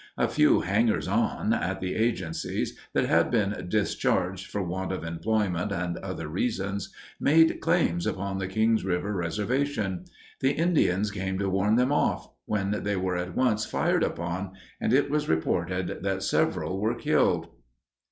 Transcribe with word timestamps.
A 0.17 0.27
few 0.27 0.61
hangers 0.61 1.07
on, 1.07 1.53
at 1.53 1.79
the 1.79 1.93
agencies, 1.93 2.75
that 2.93 3.05
had 3.05 3.29
been 3.29 3.67
discharged 3.69 4.47
for 4.47 4.63
want 4.63 4.91
of 4.91 5.03
employment 5.03 5.71
and 5.71 5.95
other 5.99 6.27
reasons, 6.27 6.91
made 7.19 7.59
claims 7.61 8.07
upon 8.07 8.39
the 8.39 8.47
Kings 8.47 8.83
River 8.83 9.13
reservation; 9.13 10.05
the 10.39 10.53
Indians 10.53 11.11
came 11.11 11.37
to 11.37 11.51
warn 11.51 11.75
them 11.75 11.91
off, 11.91 12.31
when 12.45 12.71
they 12.83 12.95
were 12.95 13.15
at 13.15 13.35
once 13.35 13.63
fired 13.67 14.01
upon, 14.03 14.53
and 14.79 14.91
it 14.91 15.11
was 15.11 15.29
reported 15.29 15.99
that 16.01 16.23
several 16.23 16.79
were 16.79 16.95
killed. 16.95 17.49